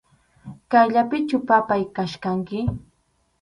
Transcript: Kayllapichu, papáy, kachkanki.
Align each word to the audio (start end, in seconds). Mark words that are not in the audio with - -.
Kayllapichu, 0.71 1.37
papáy, 1.49 1.83
kachkanki. 1.95 2.59